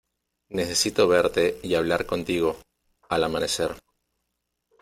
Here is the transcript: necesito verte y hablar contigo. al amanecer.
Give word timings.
necesito 0.49 1.07
verte 1.07 1.59
y 1.61 1.75
hablar 1.75 2.07
contigo. 2.07 2.57
al 3.07 3.23
amanecer. 3.23 3.75